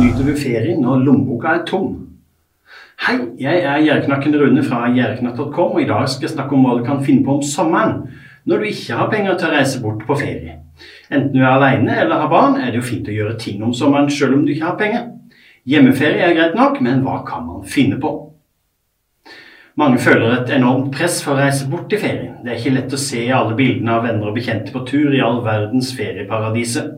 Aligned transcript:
nyter 0.00 0.24
du 0.24 0.36
ferien 0.38 0.80
når 0.80 1.04
lommeboka 1.04 1.52
er 1.58 1.66
tom? 1.68 1.90
Hei, 3.00 3.16
jeg 3.40 3.62
er 3.64 3.82
Gjerdknakken 3.84 4.36
Rune 4.36 4.62
fra 4.64 4.86
gjerdknatt.com, 4.92 5.76
og 5.76 5.80
i 5.82 5.88
dag 5.88 6.08
skal 6.08 6.28
jeg 6.28 6.34
snakke 6.34 6.56
om 6.56 6.64
hva 6.66 6.78
du 6.78 6.84
kan 6.86 7.02
finne 7.04 7.24
på 7.26 7.38
om 7.38 7.44
sommeren 7.44 8.02
når 8.48 8.62
du 8.62 8.68
ikke 8.70 8.96
har 8.96 9.10
penger 9.12 9.36
til 9.36 9.50
å 9.50 9.54
reise 9.54 9.80
bort 9.82 10.04
på 10.08 10.16
ferie. 10.16 10.56
Enten 11.12 11.34
du 11.34 11.42
er 11.42 11.52
alene 11.52 11.98
eller 12.00 12.22
har 12.22 12.32
barn, 12.32 12.56
er 12.56 12.72
det 12.72 12.80
jo 12.80 12.88
fint 12.88 13.08
å 13.08 13.14
gjøre 13.14 13.36
ting 13.40 13.60
om 13.64 13.74
sommeren 13.76 14.08
selv 14.12 14.38
om 14.38 14.46
du 14.46 14.54
ikke 14.54 14.70
har 14.70 14.80
penger. 14.80 15.06
Hjemmeferie 15.68 16.24
er 16.24 16.36
greit 16.36 16.56
nok, 16.56 16.80
men 16.84 17.04
hva 17.04 17.20
kan 17.28 17.44
man 17.48 17.66
finne 17.68 18.00
på? 18.00 18.14
Mange 19.80 20.00
føler 20.02 20.38
et 20.38 20.52
enormt 20.56 20.90
press 20.96 21.20
for 21.24 21.36
å 21.36 21.42
reise 21.44 21.68
bort 21.70 21.92
i 21.92 22.00
ferien. 22.00 22.38
Det 22.44 22.52
er 22.52 22.60
ikke 22.60 22.76
lett 22.78 22.96
å 22.96 23.00
se 23.00 23.26
alle 23.32 23.56
bildene 23.56 23.96
av 23.96 24.06
venner 24.08 24.32
og 24.32 24.36
bekjente 24.36 24.72
på 24.74 24.82
tur 24.88 25.12
i 25.12 25.20
all 25.24 25.44
verdens 25.44 25.92
ferieparadise. 25.96 26.88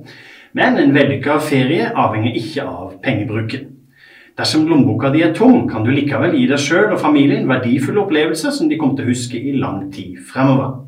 Men 0.52 0.76
en 0.78 0.94
vellykka 0.94 1.38
ferie 1.40 1.88
avhenger 1.96 2.36
ikke 2.36 2.64
av 2.68 2.96
pengebruken. 3.04 3.68
Dersom 4.36 4.64
lommeboka 4.68 5.10
di 5.12 5.22
er 5.24 5.34
tom, 5.36 5.66
kan 5.68 5.84
du 5.84 5.90
likevel 5.92 6.32
gi 6.36 6.46
deg 6.48 6.60
sjøl 6.60 6.94
og 6.94 7.00
familien 7.00 7.48
verdifulle 7.48 8.00
opplevelser 8.04 8.52
som 8.52 8.68
de 8.68 8.78
kommer 8.80 8.96
til 8.96 9.08
å 9.08 9.12
huske 9.12 9.36
i 9.40 9.52
lang 9.60 9.90
tid 9.92 10.16
fremover. 10.28 10.78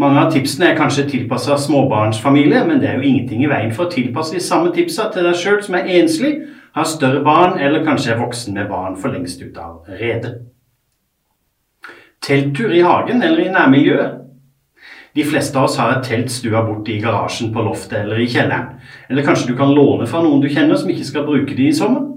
Mange 0.00 0.22
av 0.22 0.30
tipsene 0.32 0.70
er 0.70 0.78
kanskje 0.78 1.08
tilpassa 1.10 1.58
småbarnsfamilier, 1.60 2.64
men 2.66 2.80
det 2.80 2.88
er 2.88 2.96
jo 2.96 3.08
ingenting 3.10 3.42
i 3.44 3.50
veien 3.50 3.74
for 3.74 3.86
å 3.86 3.92
tilpasse 3.92 4.34
de 4.34 4.40
samme 4.42 4.72
tipsa 4.74 5.10
til 5.12 5.26
deg 5.26 5.36
sjøl 5.38 5.60
som 5.66 5.76
er 5.78 5.90
enslig, 5.98 6.32
har 6.72 6.88
større 6.88 7.20
barn 7.26 7.58
eller 7.60 7.84
kanskje 7.84 8.14
er 8.14 8.22
voksen 8.22 8.56
med 8.56 8.70
barn 8.70 8.96
for 8.96 9.12
lengst 9.12 9.42
ut 9.42 9.58
av 9.60 9.90
redet. 10.00 10.38
Telttur 12.22 12.72
i 12.72 12.80
hagen 12.86 13.20
eller 13.22 13.44
i 13.44 13.52
nærmiljøet 13.52 14.21
de 15.14 15.24
fleste 15.28 15.58
av 15.58 15.68
oss 15.68 15.76
har 15.76 15.92
et 15.92 16.06
telt 16.08 16.32
stua 16.32 16.62
borte 16.64 16.94
i 16.94 17.00
garasjen, 17.02 17.50
på 17.52 17.64
loftet 17.66 17.98
eller 18.00 18.20
i 18.22 18.28
kjelleren. 18.30 18.78
Eller 19.10 19.26
kanskje 19.26 19.50
du 19.50 19.58
kan 19.58 19.74
låne 19.74 20.06
fra 20.08 20.22
noen 20.24 20.40
du 20.40 20.48
kjenner 20.48 20.78
som 20.80 20.88
ikke 20.92 21.08
skal 21.08 21.26
bruke 21.28 21.56
det 21.56 21.68
i 21.68 21.76
sommer. 21.76 22.08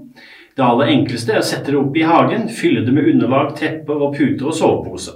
Det 0.56 0.64
aller 0.64 0.94
enkleste 0.94 1.34
er 1.34 1.42
å 1.42 1.44
sette 1.44 1.68
det 1.68 1.76
opp 1.76 1.96
i 2.00 2.06
hagen, 2.08 2.46
fylle 2.48 2.86
det 2.86 2.94
med 2.96 3.10
underlag, 3.10 3.52
tepper 3.58 4.00
og 4.00 4.16
puter 4.16 4.48
og 4.48 4.56
sovepose. 4.56 5.12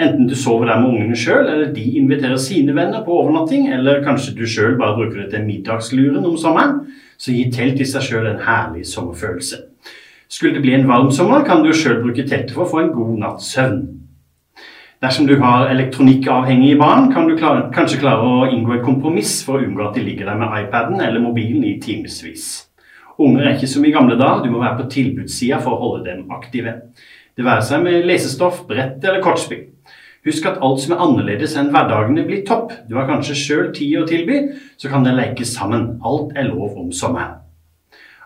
Enten 0.00 0.30
du 0.30 0.32
sover 0.38 0.70
der 0.70 0.80
med 0.80 0.94
ungene 0.94 1.18
sjøl, 1.18 1.44
eller 1.44 1.74
de 1.74 1.84
inviterer 2.00 2.40
sine 2.40 2.72
venner 2.72 3.02
på 3.04 3.18
overnatting, 3.20 3.66
eller 3.74 4.00
kanskje 4.06 4.32
du 4.38 4.46
sjøl 4.48 4.78
bare 4.80 4.96
bruker 4.96 5.20
det 5.20 5.34
til 5.34 5.44
middagsluren 5.44 6.24
om 6.24 6.38
sommeren, 6.40 6.86
så 7.20 7.34
gir 7.36 7.52
telt 7.52 7.82
i 7.82 7.88
seg 7.90 8.06
sjøl 8.06 8.30
en 8.30 8.40
herlig 8.46 8.86
sommerfølelse. 8.88 9.60
Skulle 10.30 10.56
det 10.56 10.64
bli 10.64 10.78
en 10.78 10.88
varm 10.88 11.10
sommer, 11.12 11.44
kan 11.44 11.60
du 11.66 11.74
sjøl 11.76 12.00
bruke 12.00 12.24
teltet 12.24 12.54
for 12.56 12.64
å 12.64 12.70
få 12.70 12.80
en 12.86 12.94
god 12.94 13.18
natts 13.20 13.52
søvn. 13.52 13.82
Dersom 15.00 15.24
du 15.26 15.38
har 15.40 15.70
elektronikkavhengige 15.72 16.76
barn, 16.76 17.06
kan 17.12 17.24
du 17.24 17.32
klare, 17.32 17.70
kanskje 17.72 18.02
klare 18.02 18.20
å 18.20 18.48
inngå 18.52 18.74
et 18.74 18.82
kompromiss 18.84 19.38
for 19.46 19.56
å 19.56 19.64
unngå 19.64 19.86
at 19.86 19.94
de 19.96 20.02
ligger 20.04 20.28
der 20.28 20.36
med 20.36 20.52
iPaden 20.58 21.00
eller 21.00 21.24
mobilen 21.24 21.64
i 21.64 21.78
timevis. 21.80 22.66
Unger 23.16 23.46
er 23.46 23.54
ikke 23.54 23.70
som 23.72 23.86
i 23.88 23.94
gamle 23.94 24.18
dager, 24.20 24.44
du 24.44 24.52
må 24.52 24.60
være 24.60 24.82
på 24.82 24.90
tilbudssida 24.92 25.62
for 25.64 25.72
å 25.72 25.80
holde 25.80 26.04
dem 26.04 26.36
aktive. 26.36 26.76
Det 27.32 27.48
være 27.48 27.64
seg 27.64 27.88
med 27.88 28.04
lesestoff, 28.12 28.60
brett 28.68 29.00
eller 29.00 29.24
kortspill. 29.24 29.64
Husk 30.28 30.52
at 30.52 30.60
alt 30.60 30.84
som 30.84 30.92
er 30.92 31.02
annerledes 31.08 31.56
enn 31.56 31.72
hverdagene, 31.72 32.28
blir 32.28 32.44
topp. 32.44 32.76
Du 32.84 32.98
har 33.00 33.08
kanskje 33.08 33.40
sjøl 33.40 33.66
tid 33.72 34.02
å 34.02 34.06
tilby, 34.08 34.50
så 34.76 34.92
kan 34.92 35.06
dere 35.06 35.16
leke 35.16 35.48
sammen. 35.48 35.94
Alt 36.04 36.36
er 36.36 36.52
lov 36.52 36.76
om 36.76 36.92
sommeren. 36.92 37.38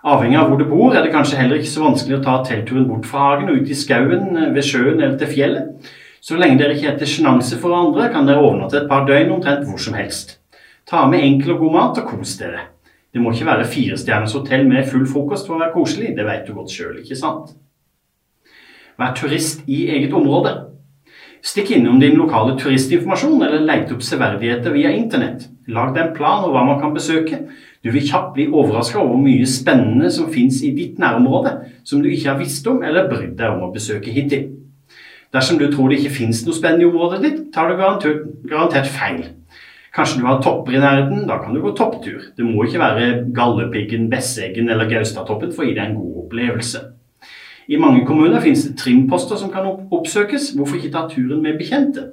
Avhengig 0.03 0.43
av 0.43 0.51
hvor 0.51 0.59
du 0.59 0.67
bor, 0.67 0.91
er 0.91 1.07
det 1.07 1.15
kanskje 1.15 1.39
heller 1.39 1.63
ikke 1.63 1.71
så 1.79 1.87
vanskelig 1.87 2.19
å 2.19 2.25
ta 2.27 2.41
teltturen 2.51 2.91
bort 2.91 3.07
fra 3.07 3.31
hagen 3.31 3.55
og 3.55 3.63
ut 3.63 3.71
i 3.71 3.79
skauen, 3.79 4.33
ved 4.59 4.67
sjøen 4.67 4.99
eller 4.99 5.21
til 5.23 5.39
fjellet. 5.39 5.95
Så 6.25 6.39
lenge 6.41 6.57
dere 6.57 6.73
ikke 6.73 6.89
er 6.89 6.97
til 6.97 7.11
sjenanse 7.19 7.59
for 7.61 7.77
andre, 7.77 8.07
kan 8.13 8.25
dere 8.25 8.41
overnatte 8.41 8.79
et 8.81 8.89
par 8.89 9.05
døgn 9.05 9.35
omtrent 9.35 9.67
hvor 9.69 9.81
som 9.81 9.97
helst. 9.99 10.39
Ta 10.89 11.03
med 11.09 11.21
enkel 11.21 11.53
og 11.53 11.67
god 11.67 11.75
mat 11.75 12.01
og 12.01 12.07
kos 12.15 12.39
dere. 12.41 12.71
Det 13.13 13.21
må 13.21 13.35
ikke 13.35 13.51
være 13.51 13.67
firestjerners 13.69 14.33
hotell 14.33 14.65
med 14.69 14.89
full 14.89 15.05
frokost 15.07 15.47
for 15.47 15.59
å 15.59 15.61
være 15.61 15.75
koselig, 15.75 16.15
det 16.17 16.25
vet 16.25 16.49
du 16.49 16.55
godt 16.57 16.73
sjøl, 16.73 16.97
ikke 17.03 17.19
sant? 17.21 17.53
Vær 18.97 19.13
turist 19.19 19.69
i 19.69 19.85
eget 19.93 20.17
område. 20.17 20.55
Stikk 21.45 21.75
innom 21.77 22.01
din 22.01 22.17
lokale 22.17 22.57
turistinformasjon 22.57 23.45
eller 23.45 23.69
leit 23.69 23.93
opp 23.93 24.01
severdigheter 24.03 24.73
via 24.73 24.97
internett. 24.97 25.45
Lag 25.69 25.93
deg 25.93 26.07
en 26.07 26.17
plan 26.17 26.41
over 26.41 26.57
hva 26.57 26.67
man 26.71 26.81
kan 26.81 26.97
besøke. 26.97 27.43
Du 27.85 27.93
vil 27.93 28.09
kjapt 28.09 28.33
bli 28.39 28.49
overraska 28.49 29.03
over 29.03 29.13
hvor 29.13 29.25
mye 29.29 29.45
spennende 29.45 30.09
som 30.15 30.33
fins 30.33 30.65
i 30.65 30.73
ditt 30.73 30.97
nærområde 31.03 31.59
som 31.85 32.01
du 32.01 32.09
ikke 32.09 32.33
har 32.33 32.41
visst 32.41 32.65
om 32.71 32.81
eller 32.81 33.11
brydd 33.13 33.37
deg 33.37 33.59
om 33.59 33.69
å 33.69 33.75
besøke 33.77 34.15
hittil. 34.15 34.64
Dersom 35.35 35.59
du 35.59 35.67
tror 35.73 35.91
det 35.91 35.99
ikke 36.01 36.15
fins 36.21 36.45
noe 36.47 36.55
spennende 36.55 36.87
i 36.87 36.89
området 36.89 37.23
ditt, 37.25 37.39
tar 37.55 37.71
du 37.71 37.79
garantert, 37.81 38.27
garantert 38.47 38.87
feil. 38.87 39.25
Kanskje 39.95 40.21
du 40.21 40.27
har 40.27 40.41
topper 40.43 40.75
i 40.75 40.83
nærheten, 40.83 41.27
da 41.27 41.39
kan 41.43 41.55
du 41.55 41.61
gå 41.63 41.71
topptur. 41.75 42.31
Det 42.35 42.47
må 42.47 42.67
ikke 42.67 42.83
være 42.83 43.09
Galdhøpiggen, 43.35 44.09
Besseggen 44.11 44.71
eller 44.71 44.91
Gaustatoppen 44.91 45.53
for 45.55 45.63
å 45.63 45.69
gi 45.69 45.77
deg 45.77 45.91
en 45.91 45.97
god 45.99 46.25
opplevelse. 46.25 46.83
I 47.71 47.79
mange 47.81 48.03
kommuner 48.07 48.43
finnes 48.45 48.67
det 48.67 48.75
trimposter 48.79 49.39
som 49.41 49.53
kan 49.55 49.67
oppsøkes, 49.71 50.53
hvorfor 50.59 50.79
ikke 50.79 50.93
ta 50.95 51.07
turen 51.09 51.41
med 51.43 51.59
bekjente? 51.59 52.11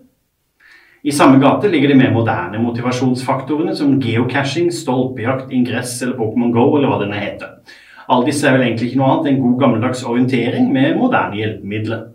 I 1.04 1.12
samme 1.12 1.42
gate 1.42 1.70
ligger 1.70 1.90
de 1.90 1.98
mer 1.98 2.14
moderne 2.14 2.62
motivasjonsfaktorene 2.62 3.74
som 3.76 3.98
geocaching, 4.02 4.70
stolpejakt, 4.74 5.50
ingress 5.50 5.96
eller 6.06 6.14
Pokémon 6.20 6.54
GO 6.54 6.68
eller 6.78 6.92
hva 6.92 7.00
denne 7.02 7.18
heter. 7.18 7.58
Alle 8.06 8.30
disse 8.30 8.46
er 8.46 8.54
vel 8.56 8.68
egentlig 8.68 8.92
ikke 8.92 9.02
noe 9.02 9.10
annet 9.16 9.32
enn 9.32 9.42
god 9.42 9.58
gammeldags 9.64 10.06
orientering 10.06 10.70
med 10.74 11.00
moderne 11.00 11.40
hjelpemidler. 11.42 12.06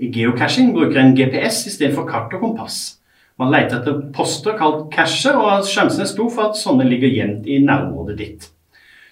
Geocaching 0.00 0.72
bruker 0.72 0.96
en 1.00 1.12
GPS 1.16 1.66
i 1.68 1.74
stedet 1.74 1.94
for 1.94 2.08
kart 2.08 2.32
og 2.32 2.40
kompass. 2.40 2.78
Man 3.40 3.52
leter 3.52 3.80
etter 3.80 3.98
poster 4.16 4.56
kalt 4.56 4.88
cacher, 4.92 5.36
og 5.36 5.66
sjansen 5.68 6.04
er 6.04 6.08
stor 6.08 6.30
for 6.32 6.50
at 6.50 6.58
sånne 6.60 6.86
ligger 6.88 7.12
gjemt 7.12 7.48
i 7.48 7.58
nærområdet 7.64 8.16
ditt. 8.18 8.48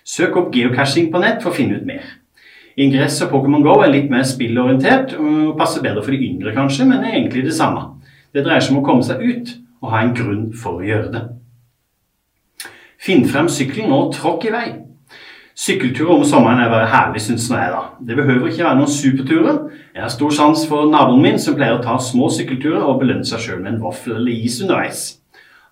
Søk 0.09 0.37
opp 0.41 0.50
geocaching 0.54 1.10
på 1.12 1.21
nett 1.21 1.44
for 1.44 1.53
å 1.53 1.56
finne 1.59 1.76
ut 1.76 1.87
mer. 1.88 2.04
Ingress 2.81 3.19
og 3.25 3.32
Pokémon 3.34 3.65
GO 3.65 3.75
er 3.82 3.93
litt 3.93 4.09
mer 4.12 4.25
spillorientert 4.28 5.16
og 5.19 5.56
passer 5.59 5.82
bedre 5.84 6.04
for 6.04 6.15
de 6.15 6.28
yngre, 6.28 6.54
kanskje, 6.56 6.87
men 6.88 7.03
er 7.03 7.19
egentlig 7.19 7.44
det 7.49 7.56
samme. 7.59 7.82
Det 8.32 8.44
dreier 8.47 8.65
seg 8.65 8.76
om 8.76 8.82
å 8.82 8.87
komme 8.87 9.05
seg 9.05 9.25
ut 9.25 9.56
og 9.82 9.93
ha 9.93 10.03
en 10.05 10.15
grunn 10.16 10.47
for 10.56 10.78
å 10.78 10.87
gjøre 10.87 11.12
det. 11.12 11.25
Finn 13.03 13.26
frem 13.28 13.49
sykkelen 13.53 13.93
og 13.94 14.12
tråkk 14.16 14.49
i 14.49 14.55
vei. 14.55 14.69
Sykkelturer 15.58 16.12
om 16.14 16.22
sommeren 16.22 16.60
er 16.62 16.69
bare 16.70 16.86
herlig, 16.86 17.20
syns 17.24 17.48
jeg. 17.50 17.70
da. 17.72 17.80
Det 18.06 18.14
behøver 18.14 18.46
ikke 18.46 18.62
være 18.62 18.78
noen 18.78 18.92
superturer. 18.94 19.56
Jeg 19.91 20.04
har 20.04 20.12
stor 20.14 20.30
sans 20.36 20.60
for 20.70 20.86
naboen 20.86 21.24
min 21.24 21.41
som 21.42 21.56
pleier 21.58 21.80
å 21.80 21.82
ta 21.82 21.96
små 21.98 22.28
sykkelturer 22.30 22.84
og 22.84 23.00
belønne 23.00 23.26
seg 23.26 23.42
sjøl 23.42 23.64
med 23.64 23.72
en 23.72 23.80
vaffel 23.82 24.14
eller 24.20 24.36
is 24.36 24.60
underveis. 24.62 25.00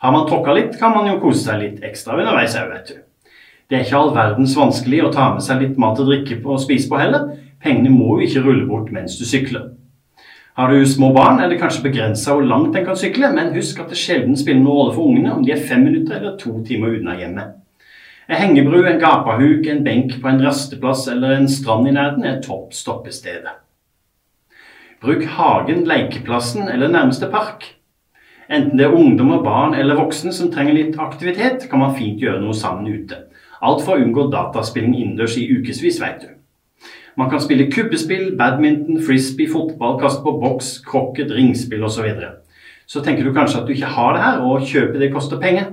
Har 0.03 0.13
man 0.13 0.27
tråkka 0.27 0.57
litt, 0.57 0.75
kan 0.81 0.91
man 0.91 1.07
jo 1.07 1.21
kose 1.23 1.45
seg 1.45 1.61
litt 1.61 1.85
ekstra 1.87 2.17
underveis 2.19 2.57
òg, 2.59 2.73
vet 2.73 2.91
du. 2.91 2.97
Det 3.71 3.79
er 3.79 3.85
ikke 3.87 4.01
all 4.01 4.11
verdens 4.17 4.57
vanskelig 4.59 5.05
å 5.07 5.13
ta 5.15 5.29
med 5.37 5.47
seg 5.47 5.63
litt 5.63 5.79
mat 5.79 6.03
og 6.03 6.11
drikke 6.11 6.41
på 6.43 6.57
og 6.57 6.65
spise 6.65 6.91
på 6.91 6.99
heller. 6.99 7.29
Pengene 7.63 7.93
må 7.95 8.17
jo 8.17 8.27
ikke 8.27 8.43
rulle 8.43 8.67
bort 8.67 8.91
mens 8.95 9.15
du 9.21 9.23
sykler. 9.27 9.69
Har 10.59 10.73
du 10.73 10.83
små 10.89 11.13
barn, 11.15 11.39
er 11.39 11.53
det 11.53 11.61
kanskje 11.61 11.85
begrensa 11.85 12.35
hvor 12.35 12.43
langt 12.43 12.75
en 12.75 12.89
kan 12.89 12.99
sykle, 12.99 13.31
men 13.39 13.55
husk 13.55 13.79
at 13.85 13.95
det 13.95 14.01
sjelden 14.03 14.35
spiller 14.35 14.65
noen 14.65 14.81
rolle 14.81 14.97
for 14.99 15.13
ungene 15.13 15.37
om 15.37 15.47
de 15.47 15.55
er 15.55 15.63
fem 15.63 15.87
minutter 15.87 16.19
eller 16.19 16.35
to 16.43 16.57
timer 16.67 16.99
unna 16.99 17.15
hjemmet. 17.21 17.55
En 18.27 18.41
hengebru, 18.41 18.81
en 18.87 18.99
gapahuk, 18.99 19.67
en 19.71 19.85
benk 19.87 20.17
på 20.23 20.29
en 20.29 20.41
rasteplass 20.43 21.05
eller 21.13 21.37
en 21.37 21.49
strand 21.49 21.87
i 21.87 21.93
nærheten 21.95 22.25
er 22.27 22.41
topp 22.43 22.73
stoppestedet. 22.75 23.53
Bruk 25.03 25.23
hagen, 25.37 25.85
lekeplassen 25.87 26.67
eller 26.73 26.91
nærmeste 26.91 27.29
park. 27.31 27.69
Enten 28.51 28.79
det 28.79 28.87
er 28.87 28.95
ungdommer, 28.95 29.45
barn 29.45 29.77
eller 29.79 29.99
voksne 29.99 30.33
som 30.35 30.51
trenger 30.51 30.75
litt 30.75 30.99
aktivitet, 30.99 31.69
kan 31.71 31.83
man 31.83 31.95
fint 31.95 32.19
gjøre 32.23 32.43
noe 32.43 32.55
sammen 32.55 32.89
ute. 32.91 33.21
Alt 33.63 33.85
for 33.87 33.95
å 33.95 34.03
unngå 34.03 34.27
dataspilling 34.33 34.97
innendørs 34.97 35.37
i 35.39 35.47
ukevis, 35.47 36.01
vet 36.03 36.25
du. 36.25 36.33
Man 37.17 37.31
kan 37.31 37.41
spille 37.41 37.71
kubbespill, 37.71 38.35
badminton, 38.39 38.99
frisbee, 39.07 39.49
fotball, 39.49 40.01
kaste 40.03 40.25
på 40.27 40.35
boks, 40.43 40.81
krokket, 40.87 41.31
ringspill 41.33 41.87
osv. 41.87 42.11
Så, 42.11 42.35
så 42.91 43.07
tenker 43.07 43.25
du 43.25 43.33
kanskje 43.37 43.63
at 43.63 43.71
du 43.71 43.73
ikke 43.73 43.95
har 43.95 44.19
det 44.19 44.27
her, 44.27 44.43
og 44.45 44.67
kjøpet 44.67 45.01
det 45.01 45.13
koster 45.15 45.41
penger. 45.41 45.71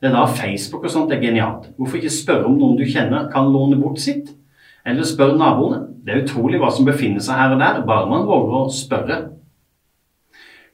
Det 0.00 0.10
er 0.10 0.16
da 0.16 0.26
Facebook 0.28 0.84
og 0.84 0.92
sånt 0.92 1.12
er 1.14 1.22
genialt. 1.22 1.70
Hvorfor 1.76 2.00
ikke 2.00 2.12
spørre 2.12 2.48
om 2.48 2.58
noen 2.60 2.76
du 2.78 2.84
kjenner 2.84 3.30
kan 3.32 3.48
låne 3.52 3.78
bort 3.80 4.00
sitt? 4.02 4.34
Eller 4.86 5.08
spør 5.08 5.34
naboene. 5.38 5.86
Det 6.04 6.14
er 6.14 6.22
utrolig 6.22 6.60
hva 6.62 6.70
som 6.70 6.86
befinner 6.86 7.24
seg 7.24 7.40
her 7.40 7.56
og 7.56 7.62
der, 7.62 7.80
bare 7.88 8.10
man 8.10 8.28
våger 8.28 8.60
å 8.60 8.68
spørre. 8.70 9.16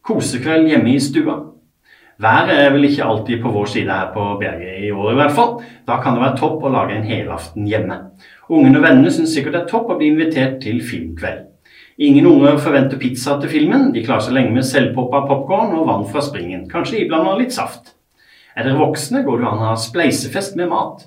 Kosekveld 0.02 0.68
hjemme 0.68 0.92
i 0.92 1.00
stua. 1.00 1.38
Været 2.22 2.52
er 2.54 2.68
vel 2.74 2.84
ikke 2.86 3.06
alltid 3.06 3.40
på 3.42 3.50
vår 3.54 3.70
side 3.70 3.90
her 3.90 4.10
på 4.14 4.26
berget 4.40 4.82
i 4.84 4.90
år 4.92 5.14
i 5.14 5.16
hvert 5.18 5.34
fall. 5.34 5.54
Da 5.88 5.96
kan 6.02 6.14
det 6.14 6.22
være 6.22 6.38
topp 6.42 6.66
å 6.66 6.74
lage 6.74 6.98
en 6.98 7.08
helaften 7.08 7.66
hjemme. 7.66 7.96
Ungene 8.52 8.78
og 8.78 8.84
vennene 8.84 9.14
syns 9.14 9.32
sikkert 9.34 9.56
det 9.56 9.62
er 9.62 9.72
topp 9.72 9.94
å 9.94 9.96
bli 9.98 10.12
invitert 10.12 10.60
til 10.62 10.82
filmkveld. 10.84 11.48
Ingen 12.02 12.26
unger 12.26 12.60
forventer 12.60 13.00
pizza 13.00 13.38
til 13.40 13.50
filmen. 13.52 13.90
De 13.94 14.04
klarer 14.04 14.26
seg 14.26 14.36
lenge 14.36 14.54
med 14.54 14.66
selvpoppa 14.66 15.24
popkorn 15.28 15.74
og 15.78 15.88
vann 15.88 16.06
fra 16.10 16.22
springen. 16.24 16.68
Kanskje 16.70 17.04
iblanda 17.04 17.34
litt 17.38 17.54
saft. 17.54 17.94
Er 18.56 18.66
dere 18.66 18.80
voksne, 18.80 19.22
går 19.24 19.40
det 19.40 19.48
an 19.48 19.62
å 19.62 19.70
ha 19.70 19.80
spleisefest 19.80 20.58
med 20.60 20.68
mat. 20.72 21.06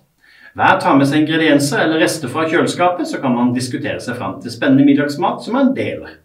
Hver 0.56 0.80
tar 0.80 0.96
med 0.96 1.10
seg 1.10 1.26
ingredienser 1.26 1.84
eller 1.84 2.00
rester 2.00 2.32
fra 2.32 2.46
kjøleskapet, 2.48 3.10
så 3.10 3.20
kan 3.22 3.36
man 3.36 3.54
diskutere 3.54 4.00
seg 4.02 4.16
fram 4.18 4.38
til 4.42 4.54
spennende 4.54 4.88
middagsmat 4.88 5.44
som 5.44 5.58
man 5.58 5.74
deler. 5.76 6.22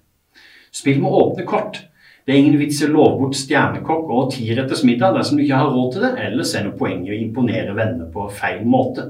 Spill 0.71 1.01
med 1.03 1.11
åpne 1.19 1.47
kort. 1.51 1.81
Det 2.25 2.37
er 2.37 2.39
ingen 2.45 2.61
vits 2.61 2.79
i 2.79 2.87
å 2.87 2.93
love 2.93 3.19
bort 3.19 3.35
stjernekokk 3.35 4.11
og 4.15 4.31
tiretters 4.37 4.85
middag 4.87 5.17
dersom 5.17 5.41
du 5.41 5.43
ikke 5.43 5.59
har 5.59 5.73
råd 5.75 5.93
til 5.93 6.05
det, 6.07 6.13
eller 6.29 6.47
ser 6.47 6.63
noe 6.63 6.79
poeng 6.79 7.03
i 7.09 7.11
å 7.11 7.19
imponere 7.19 7.75
venner 7.75 8.07
på 8.13 8.29
feil 8.31 8.63
måte. 8.63 9.09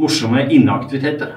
morsomme 0.00 0.48
inneaktiviteter. 0.50 1.36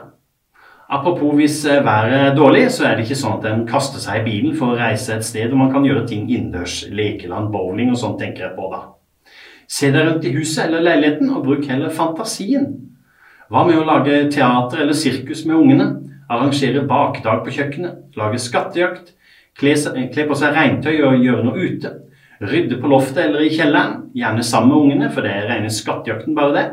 Apropos 0.89 1.35
hvis 1.35 1.65
eh, 1.65 1.83
været 1.85 2.13
er 2.15 2.35
dårlig, 2.35 2.71
så 2.71 2.87
er 2.87 2.95
det 2.95 3.03
ikke 3.05 3.19
sånn 3.19 3.35
at 3.37 3.45
en 3.45 3.65
kaster 3.67 3.99
seg 3.99 4.21
i 4.21 4.25
bilen 4.25 4.55
for 4.57 4.71
å 4.71 4.79
reise 4.79 5.13
et 5.13 5.25
sted 5.27 5.51
hvor 5.51 5.59
man 5.59 5.73
kan 5.73 5.85
gjøre 5.85 6.07
ting 6.07 6.29
innendørs. 6.31 6.85
Lekeland, 6.89 7.51
bowling 7.51 7.91
og 7.91 7.99
sånn 7.99 8.15
tenker 8.17 8.47
jeg 8.47 8.55
på 8.55 8.71
da. 8.71 8.96
Se 9.67 9.91
deg 9.91 10.07
rundt 10.07 10.25
i 10.25 10.33
huset 10.35 10.65
eller 10.65 10.85
leiligheten, 10.85 11.29
og 11.35 11.43
bruk 11.45 11.67
heller 11.67 11.91
fantasien. 11.93 12.69
Hva 13.51 13.63
med 13.67 13.79
å 13.79 13.85
lage 13.87 14.25
teater 14.31 14.83
eller 14.83 14.95
sirkus 14.95 15.45
med 15.47 15.59
ungene? 15.59 15.87
Arrangere 16.31 16.83
bakdag 16.87 17.43
på 17.45 17.53
kjøkkenet? 17.55 18.17
Lage 18.19 18.39
skattejakt? 18.43 19.13
Kle, 19.57 19.73
på 20.27 20.37
seg 20.37 20.55
regntøy 20.55 20.99
og 21.01 21.23
gjøre 21.23 21.45
noe 21.47 21.69
ute? 21.69 21.93
Rydde 22.43 22.77
på 22.81 22.91
loftet 22.91 23.23
eller 23.25 23.45
i 23.45 23.53
kjelleren? 23.53 24.11
Gjerne 24.15 24.43
sammen 24.45 24.73
med 24.73 24.81
ungene, 24.83 25.09
for 25.13 25.25
det 25.25 25.31
er 25.33 25.47
rene 25.49 25.71
skattejakten 25.73 26.35
bare 26.37 26.53
det. 26.55 26.67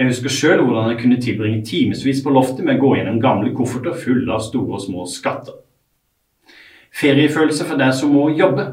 Jeg 0.00 0.10
husker 0.10 0.32
sjøl 0.32 0.62
hvordan 0.64 0.92
jeg 0.92 1.00
kunne 1.02 1.20
tilbringe 1.20 1.64
timevis 1.66 2.22
på 2.24 2.32
loftet 2.34 2.64
med 2.64 2.78
å 2.78 2.82
gå 2.84 2.92
gjennom 2.96 3.18
gamle 3.22 3.50
kofferter 3.56 3.96
fulle 3.98 4.32
av 4.32 4.44
store 4.44 4.78
og 4.78 4.84
små 4.84 5.06
skatter. 5.10 5.58
Feriefølelse 6.96 7.66
for 7.68 7.80
deg 7.80 7.92
som 7.96 8.14
må 8.14 8.28
jobbe. 8.34 8.66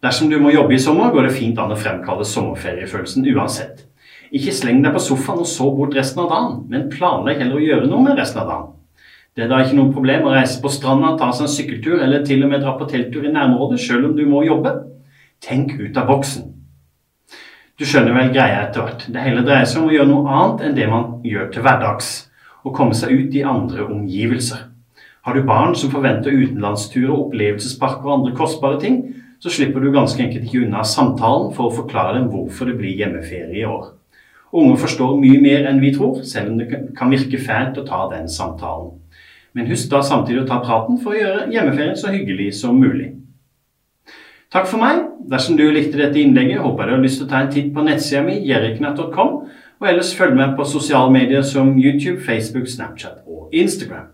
Dersom 0.00 0.30
du 0.30 0.38
må 0.40 0.52
jobbe 0.54 0.74
i 0.74 0.80
sommer, 0.80 1.12
går 1.12 1.28
det 1.28 1.36
fint 1.36 1.58
an 1.60 1.74
å 1.74 1.78
fremkalle 1.78 2.24
sommerferiefølelsen 2.24 3.26
uansett. 3.34 3.84
Ikke 4.32 4.54
sleng 4.54 4.78
deg 4.84 4.94
på 4.94 5.02
sofaen 5.02 5.42
og 5.42 5.48
sov 5.50 5.74
bort 5.76 5.96
resten 5.96 6.22
av 6.22 6.30
dagen, 6.30 6.60
men 6.70 6.86
planlegg 6.92 7.42
heller 7.42 7.58
å 7.58 7.64
gjøre 7.64 7.90
noe 7.90 8.06
med 8.06 8.20
resten 8.20 8.40
av 8.40 8.48
dagen. 8.48 8.70
Det 9.36 9.44
er 9.44 9.50
da 9.50 9.58
ikke 9.62 9.76
noe 9.76 9.92
problem 9.92 10.24
å 10.26 10.32
reise 10.32 10.56
på 10.62 10.72
stranda, 10.72 11.12
ta 11.18 11.28
seg 11.34 11.46
en 11.46 11.52
sykkeltur 11.52 12.00
eller 12.00 12.24
til 12.26 12.46
og 12.46 12.50
med 12.50 12.64
dra 12.64 12.72
på 12.78 12.88
telttur 12.88 13.26
i 13.28 13.34
nærområdet, 13.34 13.78
sjøl 13.82 14.08
om 14.08 14.16
du 14.16 14.24
må 14.30 14.42
jobbe. 14.46 14.72
Tenk 15.44 15.76
ut 15.78 16.00
av 16.00 16.08
boksen. 16.08 16.48
Du 17.80 17.86
skjønner 17.88 18.16
vel 18.16 18.32
greia 18.34 18.64
etter 18.66 18.84
hvert. 18.84 19.06
Det 19.08 19.22
hele 19.24 19.44
dreier 19.44 19.68
seg 19.68 19.82
om 19.82 19.88
å 19.88 19.94
gjøre 19.94 20.10
noe 20.10 20.34
annet 20.36 20.66
enn 20.66 20.74
det 20.76 20.88
man 20.90 21.06
gjør 21.24 21.46
til 21.52 21.64
hverdags. 21.64 22.10
Å 22.64 22.72
komme 22.76 22.96
seg 22.96 23.12
ut 23.12 23.36
i 23.36 23.44
andre 23.46 23.86
omgivelser. 23.86 24.66
Har 25.24 25.36
du 25.36 25.44
barn 25.48 25.76
som 25.76 25.92
forventer 25.92 26.32
utenlandsturer, 26.32 27.12
opplevelsesparker 27.14 28.08
og 28.08 28.18
andre 28.18 28.36
kostbare 28.36 28.80
ting, 28.80 29.00
så 29.40 29.50
slipper 29.50 29.80
du 29.80 29.92
ganske 29.92 30.20
enkelt 30.22 30.44
ikke 30.44 30.66
unna 30.66 30.82
samtalen 30.84 31.50
for 31.56 31.68
å 31.68 31.76
forklare 31.82 32.18
dem 32.18 32.28
hvorfor 32.32 32.68
det 32.68 32.76
blir 32.80 32.98
hjemmeferie 32.98 33.62
i 33.62 33.66
år. 33.68 33.94
Unger 34.52 34.80
forstår 34.82 35.14
mye 35.20 35.38
mer 35.40 35.68
enn 35.70 35.80
vi 35.80 35.92
tror, 35.94 36.20
selv 36.26 36.52
om 36.52 36.58
det 36.58 36.68
kan 36.98 37.12
virke 37.12 37.38
fælt 37.40 37.78
å 37.78 37.86
ta 37.86 38.02
den 38.10 38.28
samtalen. 38.28 38.96
Men 39.54 39.70
husk 39.70 39.88
da 39.90 40.02
samtidig 40.06 40.44
å 40.44 40.50
ta 40.50 40.60
praten 40.62 40.98
for 41.00 41.14
å 41.14 41.18
gjøre 41.18 41.48
hjemmeferien 41.54 41.96
så 41.98 42.12
hyggelig 42.12 42.52
som 42.60 42.78
mulig. 42.78 43.14
Takk 44.50 44.66
for 44.66 44.82
meg. 44.82 45.04
Dersom 45.30 45.56
du 45.58 45.64
likte 45.70 45.98
dette 45.98 46.18
innlegget, 46.18 46.60
håper 46.60 46.82
jeg 46.82 46.90
du 46.90 46.96
har 46.96 47.04
lyst 47.04 47.20
til 47.20 47.28
å 47.28 47.30
ta 47.30 47.42
en 47.44 47.52
titt 47.54 47.68
på 47.74 47.84
nettsida 47.86 48.24
mi, 48.26 48.40
jerriknatt.com, 48.48 49.36
og 49.80 49.88
ellers 49.88 50.10
følg 50.18 50.34
med 50.36 50.56
på 50.58 50.66
sosiale 50.66 51.12
medier 51.14 51.44
som 51.46 51.76
YouTube, 51.78 52.18
Facebook, 52.26 52.66
Snapchat 52.68 53.22
og 53.30 53.54
Instagram. 53.54 54.10